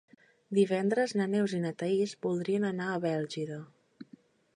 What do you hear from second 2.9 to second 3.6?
a Bèlgida.